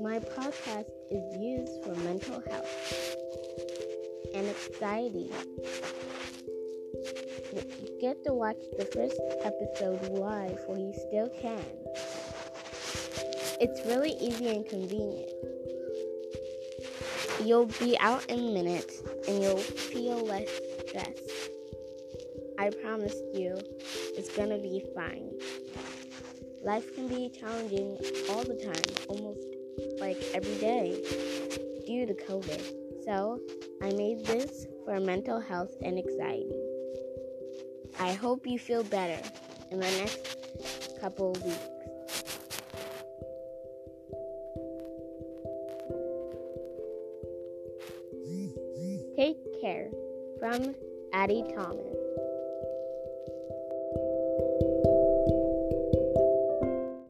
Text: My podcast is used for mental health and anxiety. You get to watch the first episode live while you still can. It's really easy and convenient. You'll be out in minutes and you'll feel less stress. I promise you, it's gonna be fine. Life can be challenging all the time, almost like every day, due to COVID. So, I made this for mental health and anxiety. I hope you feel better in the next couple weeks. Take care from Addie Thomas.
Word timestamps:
My 0.00 0.18
podcast 0.18 0.90
is 1.10 1.36
used 1.40 1.82
for 1.82 1.94
mental 2.02 2.42
health 2.48 2.68
and 4.34 4.48
anxiety. 4.48 5.30
You 7.52 7.98
get 8.00 8.24
to 8.24 8.34
watch 8.34 8.58
the 8.78 8.84
first 8.84 9.20
episode 9.42 10.02
live 10.10 10.58
while 10.66 10.78
you 10.78 10.92
still 11.08 11.30
can. 11.40 11.64
It's 13.60 13.80
really 13.86 14.12
easy 14.20 14.48
and 14.48 14.66
convenient. 14.66 15.30
You'll 17.42 17.70
be 17.78 17.96
out 17.98 18.28
in 18.30 18.52
minutes 18.52 19.02
and 19.28 19.42
you'll 19.42 19.58
feel 19.58 20.24
less 20.24 20.48
stress. 20.86 21.18
I 22.58 22.70
promise 22.70 23.16
you, 23.32 23.56
it's 24.16 24.34
gonna 24.36 24.58
be 24.58 24.84
fine. 24.94 25.30
Life 26.64 26.94
can 26.94 27.08
be 27.08 27.28
challenging 27.28 27.98
all 28.30 28.42
the 28.42 28.56
time, 28.56 29.06
almost 29.08 29.46
like 30.00 30.16
every 30.32 30.56
day, 30.56 30.96
due 31.86 32.06
to 32.06 32.14
COVID. 32.14 33.04
So, 33.04 33.38
I 33.82 33.92
made 33.92 34.24
this 34.24 34.66
for 34.86 34.98
mental 34.98 35.40
health 35.40 35.76
and 35.82 35.98
anxiety. 35.98 36.50
I 38.00 38.14
hope 38.14 38.46
you 38.46 38.58
feel 38.58 38.82
better 38.82 39.22
in 39.70 39.78
the 39.78 39.90
next 39.90 40.98
couple 41.02 41.32
weeks. 41.32 41.58
Take 49.16 49.60
care 49.60 49.90
from 50.40 50.74
Addie 51.12 51.44
Thomas. 51.54 52.23